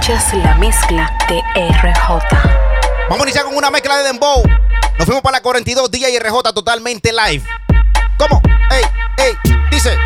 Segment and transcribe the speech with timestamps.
[0.00, 2.08] Escuchas la mezcla de RJ.
[3.08, 4.44] Vamos a iniciar con una mezcla de Dembow.
[4.96, 7.44] Nos fuimos para la 42 DJ RJ totalmente live.
[8.16, 8.40] ¿Cómo?
[8.70, 8.84] ¡Ey!
[9.26, 9.32] ¡Ey!
[9.72, 9.96] Dice.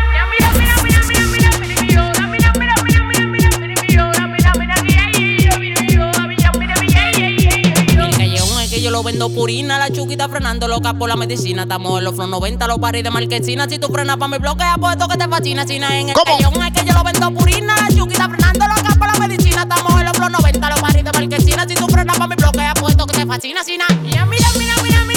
[8.81, 11.61] yo lo vendo purina, la chuquita frenando loca por la medicina.
[11.61, 13.69] Estamos en los flow 90, los paris de marquesina.
[13.69, 15.65] Si tú frenas pa' mi bloque, apuesto que te fascina.
[15.65, 18.92] Si no en el es que yo lo vendo purina, la chuquita frenando loca.
[19.63, 21.65] Estamos en los flow 90, los paris de marquesina.
[21.65, 23.63] Si tú frenas pa' mi bloque, apuesto que te fascina.
[23.63, 25.12] Si no, mira, mira, mira, mira, mira, mira, mira,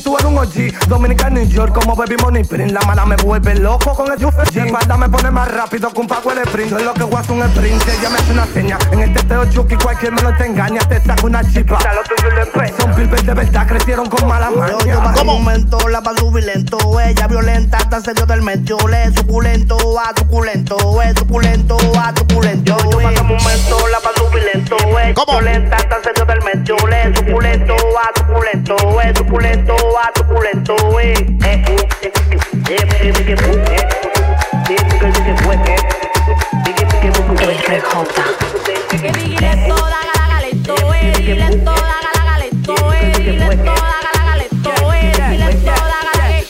[0.00, 0.19] tú
[0.88, 2.72] Dominicano New York como Baby Money Print.
[2.72, 6.00] La mala me vuelve loco con el juve Y espalda me pone más rápido que
[6.00, 8.78] un pago de sprint Soy lo que guaso un sprint Ella me hace una seña.
[8.90, 12.30] En este teo chuki cualquier menos te engaña Te saca una chipa Ya lo tuyo
[12.30, 14.78] lo Son pilbes de verdad crecieron con mala maña.
[14.86, 18.78] Yo bajo un momento la pa' subir lento Ella violenta hasta serio del medio.
[18.88, 24.42] Le suculento a suculento Es suculento a suculento Yo bajo un momento la pa' subir
[24.54, 25.90] lento Ella violenta hasta
[26.24, 26.76] del medio.
[26.88, 30.29] Le suculento a suculento es suculento, a suculento,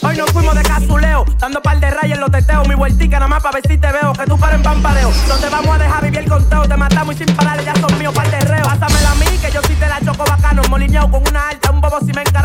[0.03, 2.67] Hoy nos fuimos de casuleo, dando par de rayas en los teteos.
[2.67, 5.11] Mi vueltica nada más para ver si te veo, que tú pares en pampadeo.
[5.27, 7.97] No te vamos a dejar vivir el conteo, te matamos y sin parar, ya son
[7.97, 8.67] míos par de reos.
[8.67, 11.81] Pásamela a mí, que yo sí te la choco bacano, molineo con una alta, un
[11.81, 12.40] bobo si me encanta.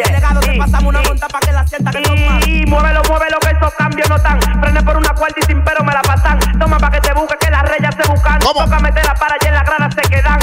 [0.00, 2.46] A cachuque, legado, te pasamos una monta para que la sienta que son más.
[2.46, 4.38] Y muévelo, muévelo, que esos cambios no están.
[4.60, 6.38] Prende por una cuarta y sin pero me la pasan.
[6.58, 8.38] Toma para que te busque, que las reyes se buscan.
[8.38, 10.40] Toca meterla para allá en la grada se quedan.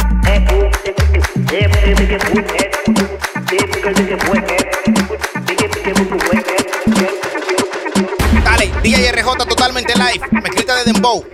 [8.44, 10.28] Dale, DJ RJ totalmente live.
[10.32, 11.26] Mezclita de Dembow.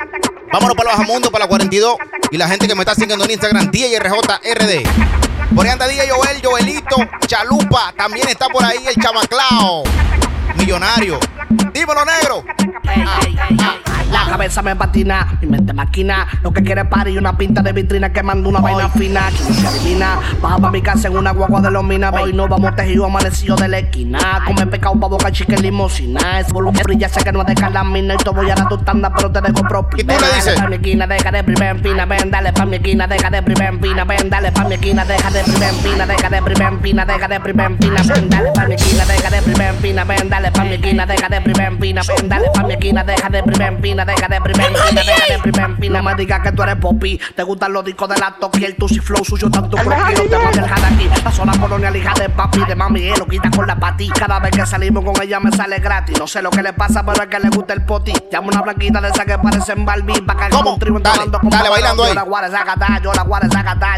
[0.52, 1.96] Vámonos para el Bajamundo, para la 42.
[2.32, 4.22] Y la gente que me está siguiendo en Instagram, DJ RJ
[4.54, 5.33] RD.
[5.62, 7.94] Anda DJ Joel, Joelito, Chalupa.
[7.96, 9.84] También está por ahí el Chamaclao.
[10.56, 11.20] Millonario.
[11.74, 12.44] Dímelo, negro.
[14.14, 16.28] La cabeza me patina, mi mente maquina.
[16.44, 19.30] Lo que quiere es y una pinta de vitrina que manda una vaina fina.
[19.36, 20.20] Que no se adivina.
[20.40, 22.14] Baja pa' mi casa en una guagua de los minas.
[22.14, 24.44] Hoy no vamos tejido amanecido de la esquina.
[24.46, 26.40] Come pecado pa' boca chica en limosina.
[26.40, 28.14] Es volumen brilla, sé que no deja la mina.
[28.14, 30.14] Y todo voy a dar tu tanda, pero te dejo propina.
[30.14, 30.60] ¿Y tú le dices?
[30.60, 32.06] Pa' mi esquina, deja de primer fina.
[32.06, 34.04] Ven, dale pa' mi esquina, deja de primer fina.
[34.04, 36.06] Ven, dale pa' mi esquina, deja de primer fina.
[36.06, 38.04] Deja de primer fina, deja de primer fina.
[38.06, 40.04] Ven, dale pa' mi esquina, deja de primer fina.
[40.04, 42.02] Ven, dale pa' mi esquina, deja de primer fina.
[42.08, 44.14] Ven, dale pa' mi esquina, deja de primer fina.
[44.14, 46.02] Deja de primer fina, deja de primer fina.
[46.02, 47.20] Me digas que tú eres popi.
[47.36, 48.66] Te gustan los discos de la Toki.
[48.66, 49.94] El Tusi Flow suyo tanto propio.
[50.30, 51.10] Te voy a dejar de aquí.
[51.24, 52.66] La zona colonial, hija de papi.
[52.66, 54.10] De mami, eh, lo quita con la pati.
[54.10, 56.20] Cada vez que salimos con ella me sale gratis.
[56.20, 58.14] No sé lo que le pasa, pero es que le gusta el poti.
[58.32, 60.22] Llama una blanquita de esa que parecen Barbie.
[60.22, 60.74] Pa' ¿Cómo?
[60.74, 62.10] un tribu Dale, dale, bailando ahí.
[62.10, 62.66] Yo la guarda
[63.02, 63.48] yo la guarda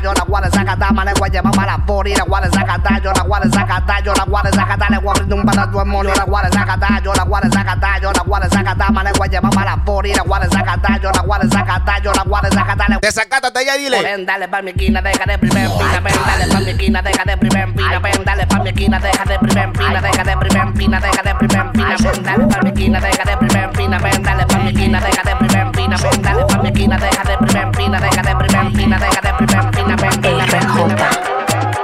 [0.02, 0.25] yo la
[0.66, 0.92] sacata.
[0.92, 4.52] Me voy a llevar para la guarda sacata, yo la guarda sacata, yo la guarda
[4.52, 4.90] sacata.
[4.90, 8.50] Le voy a abrir un la guarda sacata, yo la guarda sacata, yo la guarda
[8.50, 8.92] sacata.
[8.92, 12.24] Me la voy a llevar para la guarda sacata, yo la guarda sacata, yo la
[12.24, 12.86] guarda sacata.
[12.90, 14.02] Le Desacátate allá y dile.
[14.02, 16.00] Ven, dale pa' mi esquina, deja de primer fina.
[16.02, 18.00] Ven, dale pa' mi esquina, deja de primer fina.
[18.00, 20.02] Ven, dale pa' mi esquina, deja de primer fina.
[20.02, 22.00] Deja de primer fina, deja de primer fina.
[22.00, 24.00] Ven, dale pa' mi esquina, deja de primer fina.
[24.00, 27.24] Ven, dale pa' mi esquina, deja de primer pina, ven, dale pa' mi esquina, deja
[27.24, 29.96] de primer pina, deja de primer pina, deja de primer pina,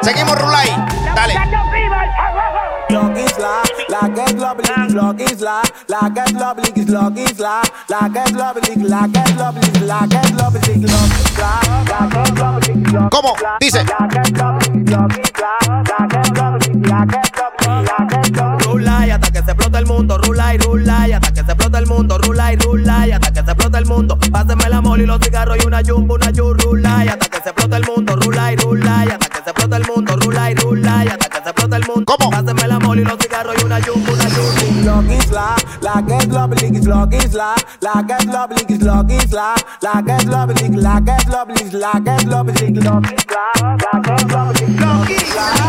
[0.01, 0.69] Seguimos Rulay,
[1.15, 1.33] dale.
[3.89, 4.65] La, que es lovely,
[8.87, 10.81] la, que es lovely, la, que es la que es
[13.11, 13.35] ¿Cómo?
[13.59, 13.85] Dice.
[22.53, 24.17] Y rula y hasta que se explota el mundo.
[24.31, 27.49] Páseme la mole y los cigarros y una jumbo, una rula y hasta que se
[27.49, 30.55] explota el mundo, rula y rula y hasta que se explota el mundo, rula y
[30.55, 32.03] rula y hasta que se explota el mundo.
[32.05, 32.29] ¿Cómo?
[32.29, 34.81] Páseme la mole y los cigarros y una jumbo, una jumbo.
[34.81, 39.11] Log isla, la que es love is log isla, la que es love is log
[39.11, 42.49] isla, la que es love is la que es love is la que es love
[42.49, 45.60] is log isla, la que es love is log isla,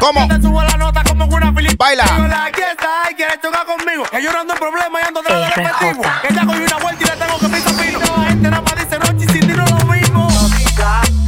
[0.00, 0.28] ¿Cómo?
[0.28, 1.84] Te subo la nota como una filipa.
[1.84, 2.04] Baila.
[2.04, 4.04] Digo, la aquí está, y quiere chocar conmigo.
[4.10, 6.02] Que yo no ando en problema y ando tras del efectivo.
[6.22, 7.98] Que ya cogí una vuelta y le tengo que pisar fino.
[8.00, 10.28] La gente nada más dice noche y sin ti no lo mismo.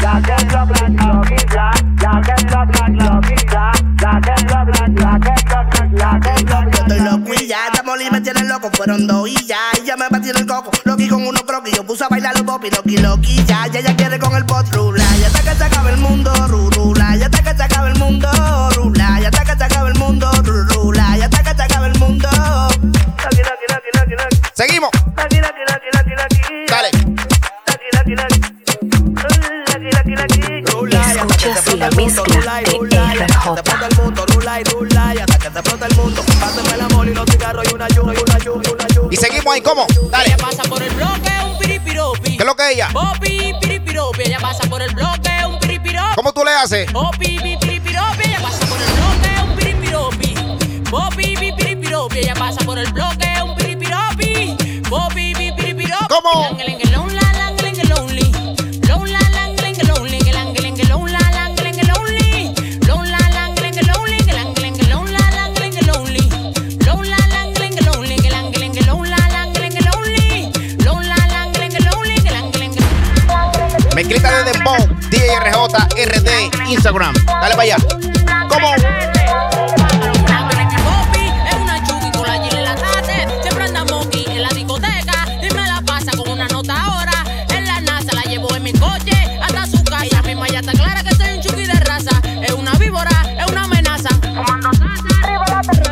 [0.03, 1.70] la que es love is log isla,
[2.03, 3.73] la que es love is log isla,
[4.03, 6.81] la que es love is la que es love is la que es love Yo
[6.81, 9.97] estoy loco y ya, esta moli me tiene loco, fueron dos y ya, y ya
[9.97, 12.97] me batieron el coco, Loki con unos croquis, yo puse a bailar los popi, Loki,
[12.99, 15.99] Loki, ya, y ella quiere con el bot, rula, ya hasta que se acabe el
[15.99, 16.32] mundo,
[37.64, 39.08] y una yunga.
[39.11, 39.87] Y seguimos ahí, ¿cómo?
[40.11, 40.26] Dale.
[40.26, 42.37] Ella pasa por el bloque, un piripiropi.
[42.37, 42.88] ¿Qué es lo que ella?
[42.93, 44.23] Popi, piripiropi.
[44.23, 46.14] Ella pasa por el bloque, un piripiropi.
[46.14, 46.90] ¿Cómo tú le haces?
[46.93, 48.23] Popi, pi, piripiropi.
[48.25, 50.35] Ella pasa por el bloque, un piripiropi.
[50.90, 52.19] Popi, pi, piripiropi.
[52.19, 54.82] Ella pasa por el bloque, un piripiropi.
[54.88, 56.06] Popi, pi, piripiropi.
[56.08, 56.58] ¿Cómo?
[92.59, 94.09] Una víbora, es una amenaza.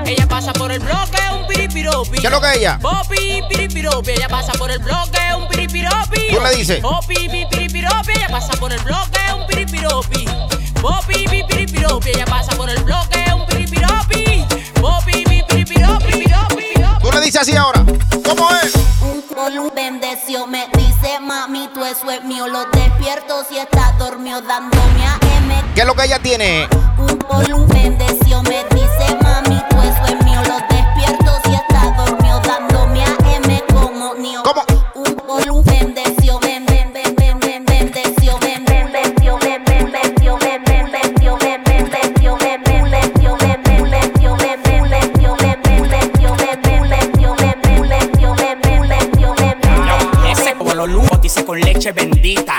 [0.05, 2.19] Ella pasa por el bloque, un piripiropi.
[2.19, 2.79] ¿Qué es lo que ella?
[2.81, 6.26] Popi, piripiropi, ella pasa por el bloque, un piripiropi.
[6.37, 6.81] ¿Tú le dices?
[6.81, 10.27] Popi, pi, piripiropi, ella pasa por el bloque, un piripiropi.
[10.83, 14.45] Popi, pi, piripiropi, ella pasa por el bloque, un piripiropi.
[14.79, 16.65] Popi, pi, piripiropi, piripiropi.
[17.01, 17.83] Tú le dices así ahora.
[18.23, 18.75] ¿Cómo es?
[19.01, 22.47] Un colu bendeció, me dice mami, tú eso es mío.
[22.49, 25.55] Lo despierto si está dormido dándome a M.
[25.75, 26.69] ¿Qué es lo que ella tiene?
[26.99, 30.43] Un colu bendeció, me dice mami, tú eso es mío.
[30.43, 30.76] Lo
[51.87, 52.55] leche bendita.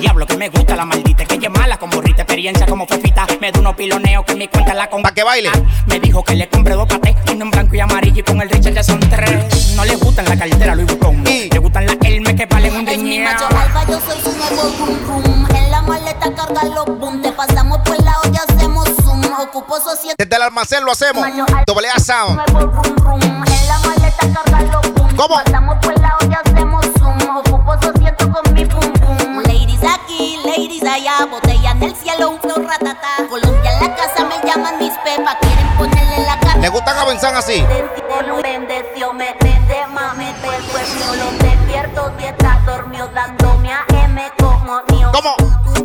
[0.00, 3.26] Diablo que me gusta la maldita, que ella es mala como Rita, experiencia como Fefita.
[3.40, 5.08] Me da unos piloneos que mi cuenta la compa.
[5.10, 5.50] Pa' que baile.
[5.86, 8.48] Me dijo que le compré dos patés, uno en blanco y amarillo y con el
[8.48, 9.74] Richard ya son tres.
[9.74, 12.88] No le gustan la cartera Louis Vuitton, Y- le gustan las Hermes que valen un
[12.88, 13.24] Es mi riñón.
[13.32, 15.46] macho alfa, yo soy su nuevo rum rum.
[15.54, 17.22] En la maleta carga los boom.
[17.22, 19.20] Te pasamos por la olla, hacemos zoom.
[19.40, 20.14] Ocupo sociedad.
[20.18, 21.26] Desde el almacén lo hacemos.
[21.66, 22.36] Doble A Sound.
[22.52, 23.20] Nuevo rum rum.
[23.22, 25.16] En la maleta carga los boom.
[25.16, 25.34] ¿Cómo?
[25.44, 25.89] Pasamos por
[31.26, 33.28] Botella en el cielo, un flow ratata.
[33.28, 35.36] Colombia en la casa me llaman mis pepas.
[35.40, 36.56] Quieren ponerle la cara.
[36.58, 37.64] Le gustan a Benzán así.
[38.42, 41.14] Bendeció, me vende, mami, cuerpo es mío.
[41.16, 45.12] Lo despierto si está dormido, dándome a M como mío.
[45.12, 45.36] ¿Cómo?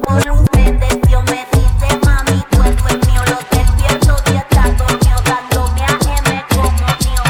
[0.07, 3.21] Volumen bendeció, me dice, mami, cuerpo es mío.
[3.25, 7.23] Lo despierto si está dormido, dándome a M como mío.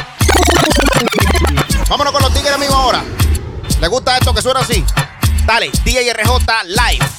[1.90, 3.04] Vámonos con los tigres amigos ahora.
[3.80, 4.86] ¿Le gusta esto que suena así?
[5.46, 7.15] Dale, DJ RJ Live.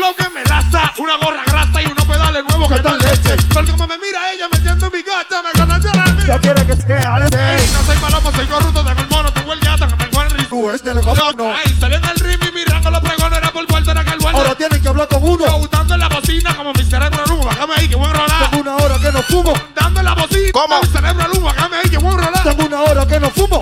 [0.00, 3.36] Tengo flow que me laza, una gorra grasa y unos pedales nuevos que están leche.
[3.52, 6.38] Porque como me mira ella metiendo mi gata, me conoce a la mía.
[6.40, 9.86] quiere que sea Ey, no soy palomo, soy corrupto, tengo el mono, tú el gato,
[9.86, 10.48] que me el ritmo.
[10.48, 11.54] Tú este le no.
[11.54, 14.24] Ay, salí en el ritmo y mirando los pregones, era por vuelta, era que el
[14.24, 14.54] Ahora vuelta.
[14.54, 15.46] tienen que hablar con uno.
[15.46, 18.50] Yo gustando en la bocina como mi cerebro nubo, bájame ahí, que buen rolar.
[18.50, 18.80] Con una
[19.22, 19.52] fumo.
[19.74, 20.50] Dando la bocina.
[20.52, 20.80] ¿Cómo?
[20.80, 22.42] El cerebro al humo, acá me hay que voy a rolar.
[22.42, 23.59] Tengo una hora que no fumo.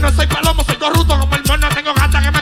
[0.00, 1.68] No soy palomo, soy corrupto como el mono.
[1.74, 2.40] Tengo gata que me.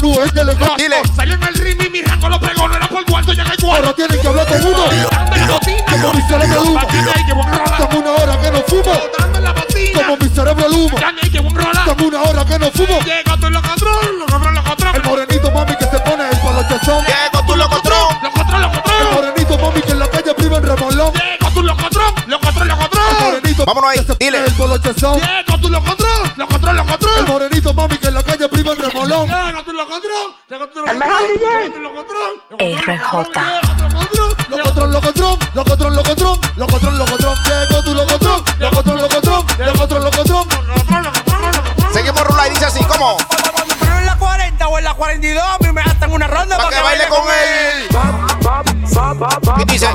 [0.00, 0.96] Tú, échale con- Dile.
[1.16, 2.68] Salió en el rim y mi rango lo pegó.
[2.68, 3.94] No era por cuarto, ya que hay Ahora cuatro.
[3.94, 4.84] tienen que hablar con uno.
[5.10, 5.84] Dame la bocina.
[5.90, 6.74] Como mi cerebro al humo.
[6.80, 7.88] Pa' que me hay que voy a rolar.
[7.88, 8.92] Tengo una hora que no fumo.
[9.18, 9.98] Dame la bocina.
[10.06, 10.98] Como mi cerebro al humo.
[11.00, 11.84] Ya me hay que voy a rolar.
[11.96, 13.00] Tengo una hora que no fumo.
[13.00, 14.94] Llega tú lo control, lo control, lo control.
[14.96, 17.04] El morenito mami que se pone el polochezón.
[17.04, 17.56] Llego tú.
[17.56, 19.14] Lo control, lo El control.
[19.14, 21.12] morenito mami que en la calle priva en remolón.
[21.12, 23.04] Llega tú lo control, lo control, lo El control.
[23.22, 24.44] morenito Vámonos ahí, dile.
[24.44, 25.14] el polochezón.
[25.20, 26.03] Llega tú lo control,
[26.74, 29.28] lo control, lo El morenito mami que en la calle priva en remolón.
[29.28, 31.00] Llega tú lo control, llega tú lo control.
[31.00, 33.30] Llega tú lo control, lo control, RJ.
[33.30, 34.34] llega tú lo control.
[34.54, 37.34] Locotrón, locotrón, locotrón, locotrón, locotrón, locotrón.
[37.68, 40.48] Llegó tu locotrón, locotrón, locotrón, locotrón, locotrón.
[41.92, 43.16] Seguimos rula y dice así, ¿cómo?
[43.98, 46.80] En la 40 o en la 42, a mí me hacen una ronda Para que
[46.82, 47.88] baile con él.
[49.58, 49.88] ¿Qué dice?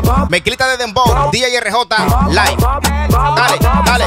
[0.00, 0.26] Dile.
[0.28, 1.76] Mezclita de Dembow, DJ RJ,
[2.28, 2.56] live.
[3.08, 4.04] Dale, dale.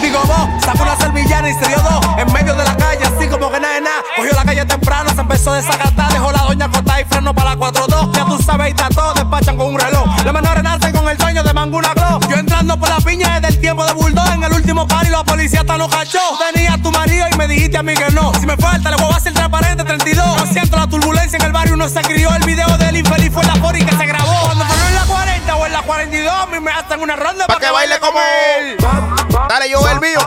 [0.00, 3.28] Digo vos, sacó una servillana y se dio dos en medio de la calle, así
[3.28, 3.90] como que nada de.
[4.16, 7.54] Cogió la calle temprano, se empezó a desacatar, dejó la doña acostada y freno para
[7.54, 8.12] la 4-2.
[8.12, 9.69] Ya tú sabes, y todo, despachan con
[14.86, 16.18] par y la policía hasta nos cachó.
[16.52, 18.32] Tenía tu marido y me dijiste a mí que no.
[18.34, 20.24] Si me falta, le voy a hacer transparente 32.
[20.24, 22.34] No siento la turbulencia en el barrio, uno se crió.
[22.34, 24.40] El video del infeliz fue la pori que se grabó.
[24.44, 27.46] Cuando fueron en la 40 o en la 42, a mí me hacen una ronda
[27.46, 28.18] Pa' que baile como
[28.58, 28.76] él.
[29.48, 30.20] Dale, yo el mío.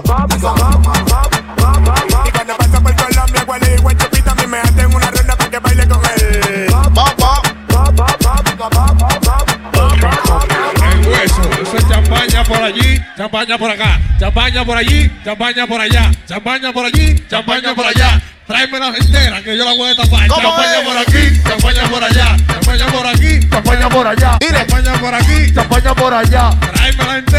[13.17, 18.21] Champaña por acá, champaña por allí, champaña por allá, champaña por allí, champaña por allá.
[18.47, 20.27] Tráeme la entera que yo la voy a tapar.
[20.27, 20.85] ¿Cómo Champaña es?
[20.85, 25.53] por aquí, champaña por allá, champaña por aquí, Champaña por allá, champaña por aquí.
[25.53, 26.49] champaña por allá.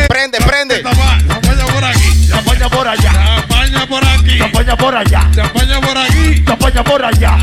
[0.09, 0.83] Prende, prende.
[0.83, 6.45] Champaña por aquí, champaña por allá, champaña por aquí, champaña por allá, champaña por aquí.
[6.45, 7.37] champaña por allá.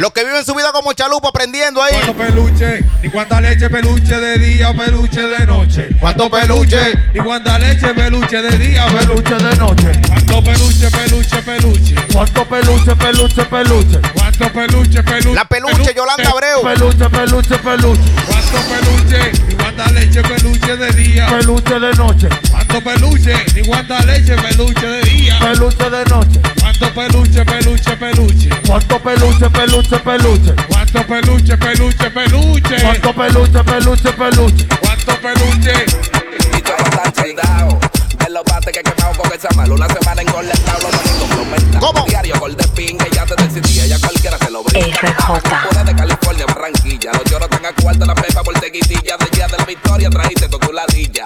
[0.00, 1.92] Los que viven su vida como chalupa aprendiendo ahí.
[1.94, 5.88] cuánto peluche y cuánta leche, peluche de día, peluche de noche.
[5.98, 6.92] ¿Cuánto peluche?
[7.14, 9.10] Y cuánta leche, peluche de día, peluche.
[9.10, 11.94] Peluche de noche, Cuánto peluche, peluche, peluche.
[12.12, 14.00] cuánto peluche, peluche, peluche.
[14.14, 15.34] Cuánto peluche, peluche.
[15.34, 16.62] La peluche, Yolanda Abreu.
[16.62, 18.99] Peluche, peluche, peluche, Cuánto peluche
[20.70, 21.26] peluche de día.
[21.26, 25.38] peluche de noche, Cuánto peluche y cuánta leche, peluche de día.
[25.40, 26.40] peluche de noche.
[26.60, 28.48] Cuánto peluche, peluche, peluche.
[28.66, 30.54] Cuánto peluche, peluche, peluche.
[30.68, 32.76] Cuánto peluche, peluche, peluche.
[32.82, 34.66] Cuánto peluche, peluche, peluche.
[34.80, 35.72] Cuánto peluche.
[36.56, 37.68] Y todo está.
[38.26, 39.72] En los bates que he quemado con esa mal.
[39.72, 41.86] Una semana engoletado, los domingos flomentado.
[41.86, 42.06] ¿Cómo?
[42.06, 43.80] Diario gol de pinga y ya te decidí.
[43.80, 44.96] Ella cualquiera se lo brinda.
[45.64, 47.12] Fuera de California, Barranquilla.
[47.12, 49.16] Los lloros están a cuarto, la pepa por seguidilla.
[49.50, 51.24] De la victoria trajiste tu ladilla.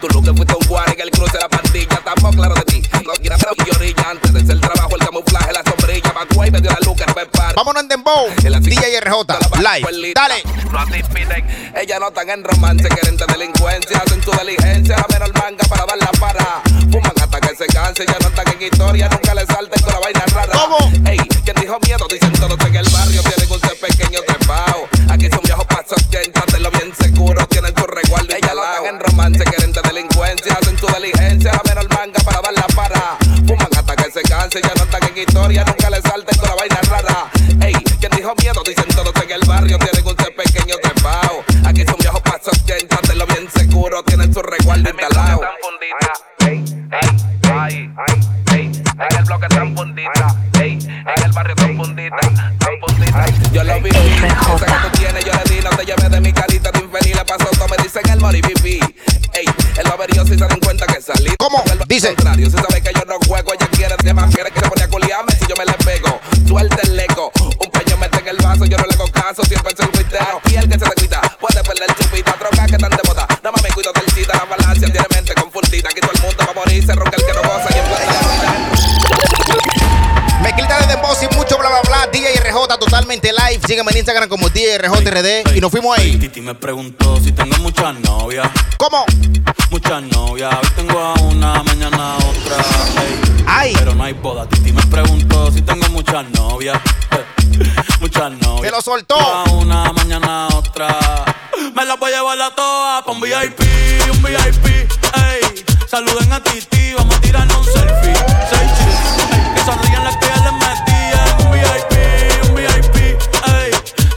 [0.00, 1.96] Tu look que fuiste un guardia en el cruce de la pandilla.
[1.98, 2.82] Estamos claros de ti.
[3.20, 6.12] Quieras ser y orilla antes de hacer el trabajo, el camuflaje, la sombrilla.
[6.14, 7.52] McQuay me dio la luz que no me para.
[7.54, 8.28] Vámonos en Dembow.
[8.60, 9.14] DJ RJ,
[9.58, 10.12] live.
[10.14, 10.42] Dale.
[10.70, 11.44] No te piden.
[11.74, 13.98] Ellas no están en romance, quieren de delincuencia.
[13.98, 16.62] Hacen su diligencia, a menos manga para dar la para.
[16.90, 19.08] Fuman hasta que se canse, ya no están en historia.
[19.08, 20.52] Nunca les salten con la vaina rara.
[20.52, 20.78] ¿Cómo?
[21.06, 22.06] Ey, ¿quién dijo miedo?
[22.08, 23.22] Dicen todos en el barrio.
[23.22, 24.88] Tienen un ser pequeño trepao.
[25.10, 25.47] Aquí son
[26.28, 27.46] viejos pasos, lo bien seguro.
[27.46, 28.34] Tienen su resguardo.
[28.34, 30.54] Ellas no están en romance, quieren de delincuencia.
[30.54, 33.18] Hacen su diligencia, a menos manga para dar la para.
[33.46, 35.64] Fuman hasta que se canse, ya no están en historia.
[35.64, 37.30] Nunca les salten con la vaina rara.
[37.60, 38.62] Ey, ¿quién dijo miedo?
[38.64, 39.78] Dicen todos en el barrio.
[39.78, 41.44] Tienen un ser pequeño trepao.
[41.66, 42.62] Aquí son viejos pasos,
[43.14, 44.02] lo bien seguro.
[44.04, 45.40] Tienen su resguardo instalado.
[49.00, 52.16] En el bloque tan fundita, ey, en el barrio tan fundita,
[52.58, 53.26] tan fundita.
[53.52, 53.90] Yo lo vi,
[61.86, 62.14] Dice.
[62.16, 64.47] sabe que yo no juego, ella quiere, que más quiere
[83.68, 86.16] Sígueme en Instagram como DRJRD y nos fuimos ahí.
[86.16, 88.48] Titi me preguntó si tengo muchas novias.
[88.78, 89.04] ¿Cómo?
[89.70, 90.54] Muchas novias.
[90.54, 92.56] Hoy tengo a una, mañana a otra.
[93.02, 93.44] ey.
[93.46, 93.72] Ay.
[93.78, 94.48] Pero no hay boda.
[94.48, 96.80] Titi me preguntó si tengo muchas novias.
[98.00, 98.62] Muchas novias.
[98.62, 99.20] Se lo soltó.
[99.20, 100.88] A una, mañana a otra.
[101.76, 103.60] Me la voy a llevar a todas pa' un VIP,
[104.10, 104.66] un VIP.
[104.66, 105.64] Ey.
[105.86, 108.14] Saluden a Titi, vamos a tirarnos un selfie.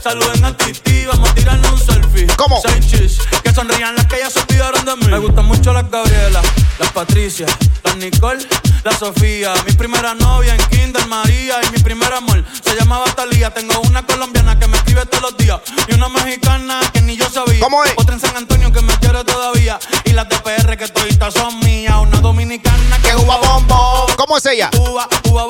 [0.02, 2.26] Saluden a Titi, vamos a tirarnos un selfie.
[2.36, 2.60] ¿Cómo?
[2.60, 5.06] Seis chicks, que sonrían las que ya se olvidaron de mí.
[5.06, 6.42] Me gustan mucho las Gabriela,
[6.80, 7.46] las Patricia,
[7.84, 8.44] las Nicole,
[8.82, 9.54] la Sofía.
[9.64, 13.54] Mi primera novia en Kinder María y mi primer amor se llamaba Talía.
[13.54, 17.30] Tengo una colombiana que me escribe todos los días y una mexicana que ni yo
[17.30, 17.60] sabía.
[17.60, 17.92] ¿Cómo es?
[17.94, 21.60] Otra en San Antonio que me quiere todavía y las de PR que toditas son
[21.60, 21.94] mías.
[22.00, 23.38] Una dominicana que Que uva.
[24.16, 24.70] ¿Cómo es ella?
[24.70, 25.46] Cuba, Cuba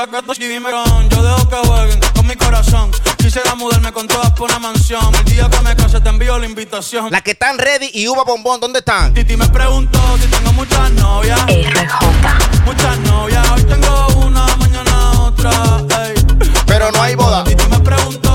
[0.00, 0.70] dice que va a gato y dime
[1.10, 2.90] Yo dejo que jueguen con mi corazón.
[3.18, 5.14] Quisiera mudarme con todas por una mansión.
[5.14, 7.10] El día que me case te envío la invitación.
[7.10, 9.12] Las que están ready y uva bombón, ¿dónde están?
[9.14, 11.40] Titi me preguntó si tengo muchas novias.
[11.46, 12.64] RJ.
[12.64, 13.50] Muchas novias.
[13.50, 15.50] Hoy tengo una, mañana otra.
[16.04, 16.14] ey.
[16.66, 17.44] Pero no hay boda.
[17.44, 18.29] Titi me preguntó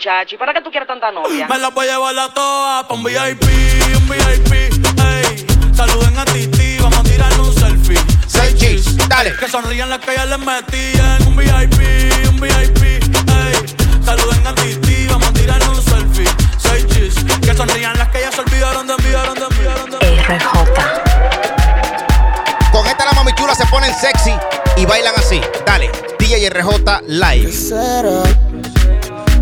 [0.00, 0.34] muchacho.
[0.34, 1.46] ¿Y para qué tú quieres tanta novia?
[1.46, 5.46] Me la voy a llevar a todas pa' un VIP, un VIP, ey.
[5.74, 8.00] Saluden a Titi, vamos a tirarle un selfie.
[8.26, 9.08] Seis chis.
[9.08, 9.36] Dale.
[9.36, 11.22] Que sonrían las que ya les metían.
[11.26, 11.80] Un VIP,
[12.30, 14.02] un VIP, ey.
[14.02, 16.30] Saluden a Titi, vamos a tirarle un selfie.
[16.58, 17.14] Seis chis.
[17.42, 20.50] Que sonrían las que ya se olvidaron de enviaron de enviaron de RJ.
[22.72, 24.32] Con esta la mamichula se ponen sexy
[24.78, 25.42] y bailan así.
[25.66, 25.90] Dale.
[26.18, 27.52] DJ RJ Live.
[27.52, 28.22] será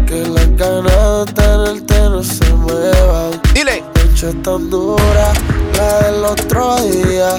[0.09, 3.41] que las ganas de tenerte no se muevan?
[3.53, 3.85] Dile.
[3.95, 5.33] Noche tan dura,
[5.77, 7.37] la del otro día,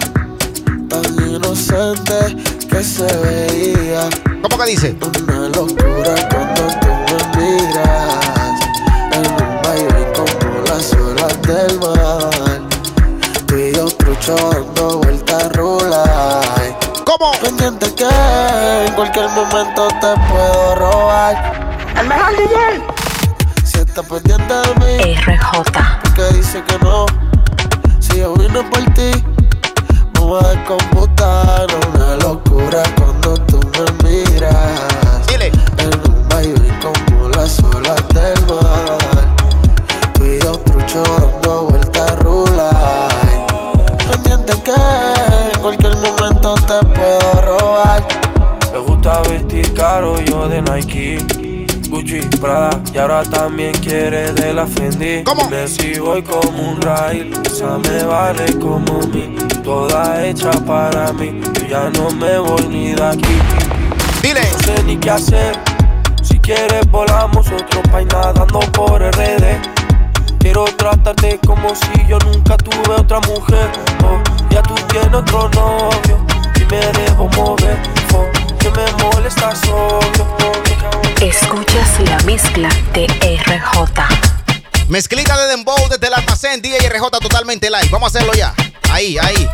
[0.87, 2.37] tan inocente
[2.69, 4.07] que se veía.
[4.43, 4.95] ¿Cómo que dice?
[5.01, 8.59] Una locura cuando tú me miras,
[9.13, 12.61] en un baile como las olas del mar.
[13.47, 16.75] Tú y yo trucho dando vueltas rulay.
[17.03, 17.31] ¿Cómo?
[17.41, 18.05] Pendiente que
[18.85, 21.68] en cualquier momento te puedo robar.
[21.99, 23.65] ¡El mejor DJ!
[23.65, 25.63] Si estás pendiente de mí, RJ.
[26.15, 27.05] que dice que no.
[27.99, 29.11] Si yo vine por ti,
[30.13, 31.67] vamos a descomputar.
[31.93, 33.08] Una locura cuando
[52.39, 55.23] Prada, y ahora también quiere de la Fendi.
[55.23, 55.43] ¿Cómo?
[55.43, 59.35] Dime si voy como un rail, esa me vale como mí.
[59.63, 63.37] Toda hecha para mí, yo ya no me voy ni de aquí.
[64.21, 64.41] Dile.
[64.53, 65.59] No sé ni qué hacer.
[66.21, 69.59] Si quieres volamos otro país nadando por RD.
[70.39, 73.69] Quiero tratarte como si yo nunca tuve otra mujer.
[74.03, 74.17] Oh,
[74.49, 76.17] ya tú tienes otro novio
[76.55, 77.77] y me dejo mover.
[78.15, 79.99] Oh, que me molesta solo.
[81.21, 84.87] Escuchas la mezcla de RJ.
[84.87, 87.89] Mezclita de Dembow desde el almacén DJ RJ totalmente live.
[87.91, 88.53] Vamos a hacerlo ya.
[88.91, 89.47] Ahí, ahí.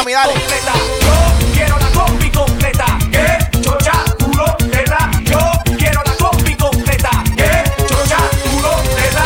[0.00, 0.72] Completa.
[1.02, 2.98] Yo quiero la combi completa.
[3.12, 5.10] Que chocha culo te da.
[5.24, 5.38] Yo
[5.76, 7.10] quiero la combi completa.
[7.36, 8.16] Que chocha
[8.50, 9.24] culo te da.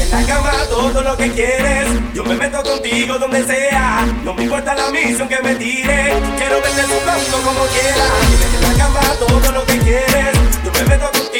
[0.00, 1.88] En la cama todo lo que quieres.
[2.14, 4.06] Yo me meto contigo donde sea.
[4.22, 6.14] No me importa la misión que me tire.
[6.36, 8.06] Quiero verte jugando como quiera.
[8.54, 10.38] En la cama todo lo que quieres.
[10.64, 11.31] Yo me meto contigo.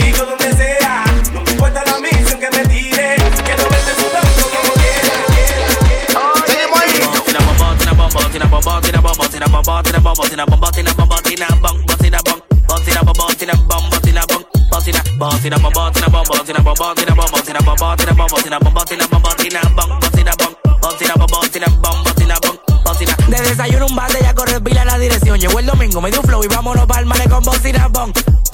[23.15, 23.17] Ahí.
[23.29, 25.39] De desayuno un bate, ya corre pila la dirección.
[25.41, 27.89] El domingo, me flow y vámonos pa'l male con bocina.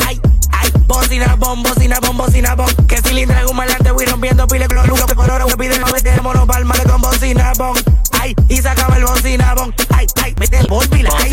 [0.07, 0.21] Ay,
[0.53, 2.69] ay, bocina bon, bocina bon, bocina bon.
[2.87, 3.57] Que cilindra en un
[3.93, 6.85] voy rompiendo pile con los que por oro que piden no vete, vámonos pa'l male
[6.85, 7.53] con bocina.
[8.29, 9.75] Ay, y se acaba el bocina bon.
[9.97, 11.11] Ay, ay, mete el bol pila.
[11.17, 11.31] Ay.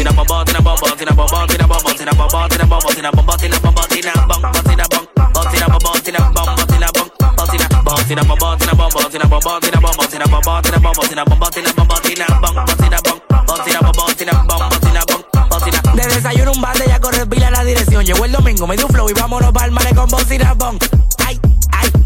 [15.95, 18.05] De desayuno un bate, ya corre pila la dirección.
[18.05, 20.77] Llegó el domingo, me dio flow y vámonos pa'l male con bocina bon.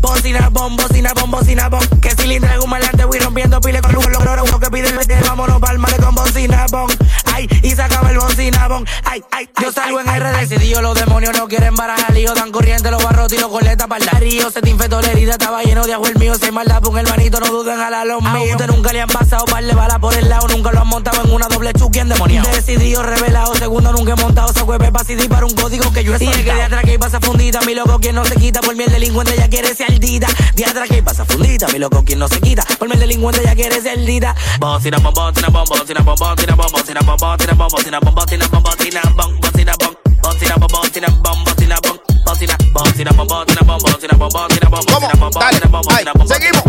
[0.09, 1.79] Bon, bocina bon, bocina bon.
[2.01, 5.59] Que cilindra en un malante, voy rompiendo pile con los oro que piden vete, vámonos
[5.59, 6.87] pa'l male con bocina bon.
[7.25, 8.38] Ay, y se acaba el bocina
[9.03, 12.89] Ay, ay, yo salgo en RD decidido, los demonios no quieren barajar lío, dan corriente
[12.91, 14.49] los barrotes y los coletas para el río.
[14.51, 16.99] Se te infectó la herida, estaba lleno de agua el mío, se maldad por un
[16.99, 18.51] hermanito, no duden a la los míos.
[18.51, 21.23] Ustedes nunca le han pasado par de balas por el lado, nunca lo han montado
[21.23, 22.49] en una doble chuki endemoniado.
[22.49, 26.15] Decidido, revelado, segundo nunca he montado, se hueve para CD para un código que yo
[26.15, 28.61] he Y el que de atrás que pasa fundita, mi loco quien no se quita,
[28.61, 30.27] por mi el delincuente ya quiere ser aldita.
[30.55, 33.41] De atrás que pasa fundita, mi loco quien no se quita, por mi el delincuente
[33.43, 34.35] ya quiere ser aldita.
[45.89, 46.63] Ay, seguimos.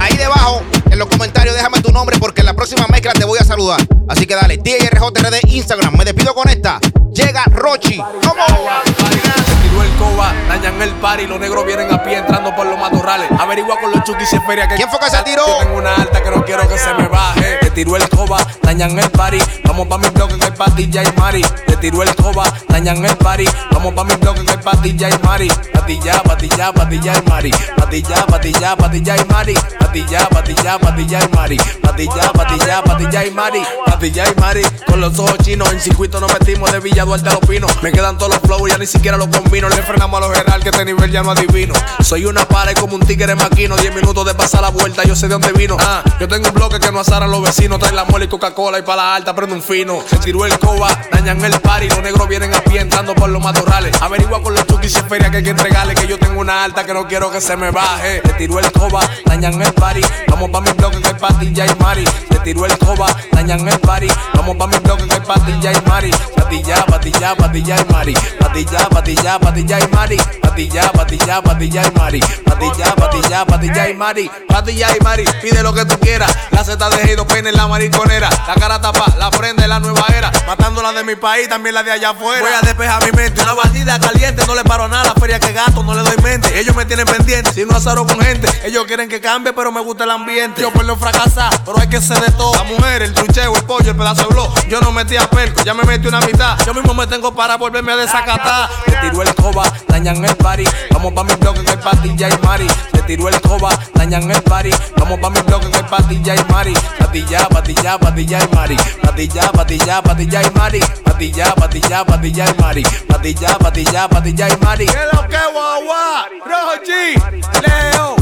[0.00, 3.38] Ahí debajo, en los comentarios, déjame tu nombre porque en la próxima mezcla te voy
[3.38, 3.80] a saludar.
[4.08, 5.96] Así que dale, DJRJRD Instagram.
[5.96, 6.80] Me despido con esta.
[7.12, 7.98] Llega Rochi.
[7.98, 9.39] ¿Cómo?
[9.82, 13.30] El coba, dañan el party, los negros vienen a pie entrando por los matorrales.
[13.38, 14.74] Averigua con los chukis y feria que.
[14.76, 15.46] ¿Quién fue que se tiró?
[15.46, 17.58] Yo tengo una alta que no quiero que se me baje.
[17.60, 19.38] Te tiró el coba, dañan el party.
[19.64, 21.42] Vamos pa' mi bloque que hay patilla y mari.
[21.66, 23.48] Te tiró el coba, dañan el party.
[23.72, 25.48] Vamos pa' mi bloque que hay patilla y mari.
[25.72, 27.50] Patilla, patilla, patilla y mari.
[27.76, 29.54] Patilla, patilla, patilla y mari.
[29.78, 31.56] Patilla, patilla, patilla y mari.
[31.82, 33.62] Patilla, patilla, patilla y mari.
[33.86, 34.62] Patilla y mari.
[34.86, 37.82] Con los ojos chinos, en circuito nos metimos de Villa Duarte a los pinos.
[37.82, 39.69] Me quedan todos los flows, ya ni siquiera los combino.
[39.76, 41.74] Le frenamos a los general que este nivel ya no adivino.
[42.00, 43.76] Soy una pared como un tigre maquino.
[43.76, 45.76] Diez minutos de pasar la vuelta, yo sé de dónde vino.
[45.80, 47.78] Ah, yo tengo un bloque que no azara a los vecinos.
[47.78, 50.02] Trae la mole y Coca-Cola y para la alta prende un fino.
[50.08, 51.88] Se tiró el coba, dañan el party.
[51.88, 54.00] Los negros vienen a pie entrando por los matorrales.
[54.02, 55.94] Averigua con los chukis y feria que hay que entregarle.
[55.94, 58.22] Que yo tengo una alta que no quiero que se me baje.
[58.24, 60.00] Se tiró el coba, dañan el party.
[60.28, 62.04] Vamos pa' mi bloque que patilla y mari.
[62.30, 64.08] Se tiró el coba, dañan el party.
[64.34, 66.10] Vamos pa' mi bloque que patilla y mari.
[66.36, 68.14] Patilla, patilla, patilla y mari.
[68.40, 70.16] Patilla, patilla, patilla y mari.
[70.40, 72.20] Patilla, patilla, patilla y mari.
[72.44, 74.30] Patilla, patilla, patilla y mari.
[74.48, 75.24] Patilla y mari.
[75.42, 76.34] Pide lo que tú quieras.
[76.50, 78.28] La Z de Heido Peine en la mariconera.
[78.46, 80.30] La cara tapa, la prende la nueva era.
[80.46, 82.40] Matando la de mi país, también la de allá afuera.
[82.40, 83.42] Voy a despejar mi mente.
[83.42, 85.04] Una bandida caliente, no le paro nada.
[85.04, 86.58] La feria que gasto, no le doy mente.
[86.58, 87.52] Ellos me tienen pendiente.
[87.52, 90.60] Si no azaro con gente, ellos quieren que cambie, pero me gusta el ambiente.
[90.60, 92.54] Yo por no fracasar, pero hay que ser de todo.
[92.54, 94.68] La mujer, el trucheo, el pollo, el pedazo de blog.
[94.68, 96.58] Yo no metí a perco, ya me metí una mitad.
[96.64, 98.68] Yo mismo me tengo para volverme a desacatar.
[98.86, 100.64] Le tiró el coba, dañan el party.
[100.92, 102.66] Vamos pa' mi bloque que hay patilla y mari.
[102.92, 104.70] Le tiró el coba, dañan el party.
[104.96, 106.74] Vamos pa' mi bloque que hay patilla y mari.
[106.98, 108.76] Patilla, patilla, patilla y mari.
[109.02, 110.69] Patilla, patilla, patilla y mari.
[110.78, 112.82] Patilla, patilla, patilla y mari.
[113.08, 114.86] Patilla, patilla, patilla y mari.
[114.86, 116.28] ¿Qué lo que guagua?
[116.46, 117.14] Rochi,
[117.60, 118.14] Leo,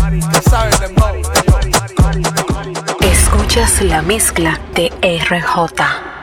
[0.48, 0.88] sabes de
[3.06, 6.17] Escuchas la mezcla de RJ.